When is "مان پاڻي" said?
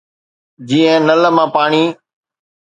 1.35-1.83